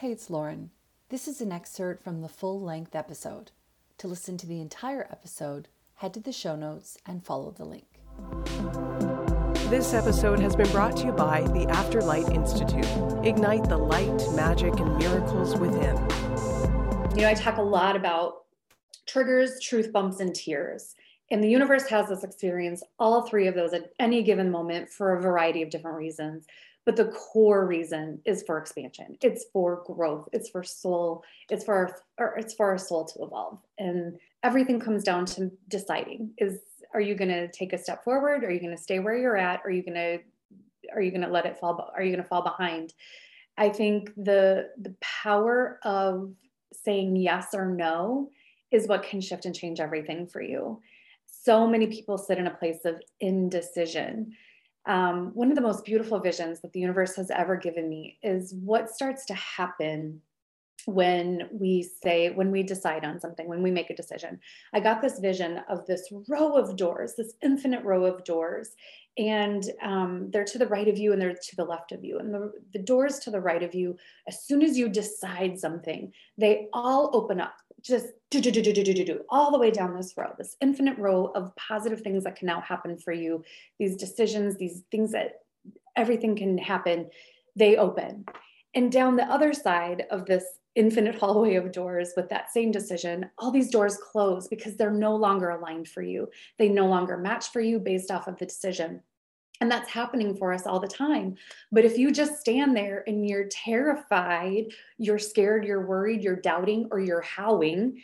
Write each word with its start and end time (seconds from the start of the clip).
Hey, 0.00 0.12
it's 0.12 0.30
Lauren. 0.30 0.70
This 1.10 1.28
is 1.28 1.42
an 1.42 1.52
excerpt 1.52 2.02
from 2.02 2.22
the 2.22 2.28
full 2.30 2.58
length 2.58 2.94
episode. 2.94 3.50
To 3.98 4.08
listen 4.08 4.38
to 4.38 4.46
the 4.46 4.58
entire 4.58 5.06
episode, 5.12 5.68
head 5.96 6.14
to 6.14 6.20
the 6.20 6.32
show 6.32 6.56
notes 6.56 6.96
and 7.04 7.22
follow 7.22 7.50
the 7.50 7.66
link. 7.66 8.00
This 9.68 9.92
episode 9.92 10.40
has 10.40 10.56
been 10.56 10.70
brought 10.70 10.96
to 10.96 11.04
you 11.08 11.12
by 11.12 11.42
the 11.42 11.66
Afterlight 11.66 12.34
Institute. 12.34 12.86
Ignite 13.26 13.68
the 13.68 13.76
light, 13.76 14.24
magic, 14.32 14.80
and 14.80 14.96
miracles 14.96 15.58
within. 15.58 15.96
You 17.14 17.20
know, 17.20 17.28
I 17.28 17.34
talk 17.34 17.58
a 17.58 17.62
lot 17.62 17.94
about 17.94 18.44
triggers, 19.04 19.60
truth 19.60 19.92
bumps, 19.92 20.20
and 20.20 20.34
tears. 20.34 20.94
And 21.30 21.42
the 21.42 21.48
universe 21.48 21.86
has 21.88 22.10
us 22.10 22.24
experience 22.24 22.82
all 22.98 23.22
three 23.22 23.46
of 23.46 23.54
those 23.54 23.72
at 23.72 23.92
any 23.98 24.22
given 24.22 24.50
moment 24.50 24.88
for 24.88 25.16
a 25.16 25.22
variety 25.22 25.62
of 25.62 25.70
different 25.70 25.96
reasons. 25.96 26.46
But 26.86 26.96
the 26.96 27.06
core 27.06 27.66
reason 27.66 28.20
is 28.24 28.42
for 28.46 28.58
expansion. 28.58 29.16
It's 29.22 29.44
for 29.52 29.82
growth. 29.86 30.28
It's 30.32 30.48
for 30.48 30.64
soul. 30.64 31.22
It's 31.50 31.62
for 31.62 31.94
our, 32.18 32.36
it's 32.38 32.54
for 32.54 32.66
our 32.70 32.78
soul 32.78 33.04
to 33.04 33.22
evolve. 33.22 33.60
And 33.78 34.18
everything 34.42 34.80
comes 34.80 35.04
down 35.04 35.26
to 35.26 35.50
deciding: 35.68 36.30
is 36.38 36.58
are 36.94 37.00
you 37.00 37.14
going 37.14 37.28
to 37.28 37.48
take 37.52 37.72
a 37.72 37.78
step 37.78 38.02
forward? 38.02 38.42
Are 38.42 38.50
you 38.50 38.58
going 38.58 38.76
to 38.76 38.82
stay 38.82 38.98
where 38.98 39.16
you're 39.16 39.36
at? 39.36 39.60
Are 39.64 39.70
you 39.70 39.82
going 39.82 39.94
to 39.94 40.18
are 40.92 41.02
you 41.02 41.10
going 41.10 41.22
to 41.22 41.28
let 41.28 41.46
it 41.46 41.58
fall? 41.58 41.92
Are 41.94 42.02
you 42.02 42.10
going 42.10 42.22
to 42.22 42.28
fall 42.28 42.42
behind? 42.42 42.94
I 43.56 43.68
think 43.68 44.12
the 44.16 44.70
the 44.80 44.94
power 45.00 45.78
of 45.84 46.32
saying 46.72 47.16
yes 47.16 47.48
or 47.52 47.66
no 47.66 48.30
is 48.70 48.88
what 48.88 49.02
can 49.02 49.20
shift 49.20 49.44
and 49.44 49.54
change 49.54 49.80
everything 49.80 50.26
for 50.26 50.40
you 50.40 50.80
so 51.30 51.66
many 51.66 51.86
people 51.86 52.18
sit 52.18 52.38
in 52.38 52.46
a 52.46 52.54
place 52.54 52.84
of 52.84 53.00
indecision. 53.20 54.32
Um, 54.86 55.32
one 55.34 55.50
of 55.50 55.56
the 55.56 55.62
most 55.62 55.84
beautiful 55.84 56.18
visions 56.20 56.60
that 56.60 56.72
the 56.72 56.80
universe 56.80 57.16
has 57.16 57.30
ever 57.30 57.56
given 57.56 57.88
me 57.88 58.18
is 58.22 58.54
what 58.54 58.90
starts 58.90 59.26
to 59.26 59.34
happen 59.34 60.20
when 60.86 61.48
we 61.52 61.88
say 62.02 62.30
when 62.30 62.50
we 62.50 62.62
decide 62.62 63.04
on 63.04 63.20
something 63.20 63.48
when 63.48 63.62
we 63.62 63.70
make 63.70 63.90
a 63.90 63.96
decision 63.96 64.38
i 64.72 64.80
got 64.80 65.02
this 65.02 65.18
vision 65.18 65.60
of 65.68 65.86
this 65.86 66.12
row 66.28 66.56
of 66.56 66.76
doors 66.76 67.14
this 67.16 67.34
infinite 67.42 67.84
row 67.84 68.04
of 68.04 68.24
doors 68.24 68.70
and 69.18 69.64
um, 69.82 70.30
they're 70.30 70.44
to 70.44 70.58
the 70.58 70.68
right 70.68 70.88
of 70.88 70.96
you 70.96 71.12
and 71.12 71.20
they're 71.20 71.34
to 71.34 71.56
the 71.56 71.64
left 71.64 71.92
of 71.92 72.04
you 72.04 72.18
and 72.18 72.32
the, 72.32 72.52
the 72.72 72.78
doors 72.78 73.18
to 73.18 73.30
the 73.30 73.40
right 73.40 73.62
of 73.62 73.74
you 73.74 73.96
as 74.28 74.42
soon 74.44 74.62
as 74.62 74.78
you 74.78 74.88
decide 74.88 75.58
something 75.58 76.12
they 76.38 76.68
all 76.72 77.10
open 77.12 77.40
up 77.40 77.54
just 77.82 78.06
do, 78.30 78.40
do, 78.40 78.50
do, 78.50 78.62
do, 78.62 78.72
do, 78.72 78.84
do, 78.84 79.04
do, 79.04 79.20
all 79.28 79.50
the 79.50 79.58
way 79.58 79.70
down 79.70 79.96
this 79.96 80.14
row, 80.16 80.32
this 80.38 80.56
infinite 80.60 80.98
row 80.98 81.32
of 81.34 81.54
positive 81.56 82.00
things 82.00 82.24
that 82.24 82.36
can 82.36 82.46
now 82.46 82.60
happen 82.60 82.96
for 82.96 83.12
you, 83.12 83.42
these 83.78 83.96
decisions, 83.96 84.56
these 84.56 84.82
things 84.90 85.12
that 85.12 85.40
everything 85.96 86.36
can 86.36 86.58
happen, 86.58 87.08
they 87.56 87.76
open. 87.76 88.24
And 88.74 88.92
down 88.92 89.16
the 89.16 89.24
other 89.24 89.52
side 89.52 90.04
of 90.10 90.26
this 90.26 90.44
infinite 90.76 91.16
hallway 91.16 91.56
of 91.56 91.72
doors 91.72 92.12
with 92.16 92.28
that 92.28 92.52
same 92.52 92.70
decision, 92.70 93.28
all 93.38 93.50
these 93.50 93.70
doors 93.70 93.96
close 93.96 94.48
because 94.48 94.76
they're 94.76 94.90
no 94.90 95.16
longer 95.16 95.50
aligned 95.50 95.88
for 95.88 96.02
you. 96.02 96.28
They 96.58 96.68
no 96.68 96.86
longer 96.86 97.16
match 97.16 97.48
for 97.48 97.60
you 97.60 97.78
based 97.78 98.10
off 98.10 98.28
of 98.28 98.38
the 98.38 98.46
decision. 98.46 99.02
And 99.60 99.70
that's 99.70 99.90
happening 99.90 100.34
for 100.36 100.54
us 100.54 100.66
all 100.66 100.80
the 100.80 100.88
time. 100.88 101.36
But 101.70 101.84
if 101.84 101.98
you 101.98 102.12
just 102.12 102.40
stand 102.40 102.74
there 102.74 103.04
and 103.06 103.28
you're 103.28 103.48
terrified, 103.48 104.66
you're 104.96 105.18
scared, 105.18 105.66
you're 105.66 105.86
worried, 105.86 106.22
you're 106.22 106.36
doubting, 106.36 106.88
or 106.90 106.98
you're 106.98 107.20
howling, 107.20 108.02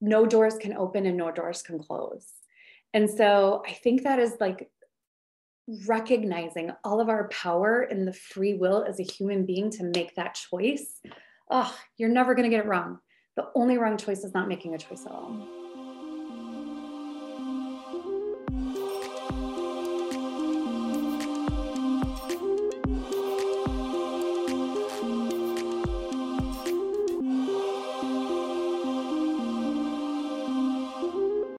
no 0.00 0.24
doors 0.24 0.56
can 0.56 0.76
open 0.76 1.06
and 1.06 1.16
no 1.16 1.32
doors 1.32 1.62
can 1.62 1.80
close. 1.80 2.28
And 2.94 3.10
so 3.10 3.62
I 3.66 3.72
think 3.72 4.04
that 4.04 4.20
is 4.20 4.34
like 4.40 4.70
recognizing 5.86 6.70
all 6.84 7.00
of 7.00 7.08
our 7.08 7.28
power 7.28 7.82
and 7.82 8.06
the 8.06 8.12
free 8.12 8.54
will 8.54 8.84
as 8.88 9.00
a 9.00 9.04
human 9.04 9.44
being 9.44 9.70
to 9.70 9.84
make 9.84 10.14
that 10.14 10.34
choice. 10.34 11.00
Oh, 11.50 11.74
you're 11.96 12.08
never 12.08 12.34
going 12.34 12.48
to 12.48 12.54
get 12.54 12.64
it 12.64 12.68
wrong. 12.68 12.98
The 13.36 13.48
only 13.54 13.78
wrong 13.78 13.96
choice 13.96 14.24
is 14.24 14.34
not 14.34 14.48
making 14.48 14.74
a 14.74 14.78
choice 14.78 15.06
at 15.06 15.12
all. 15.12 15.46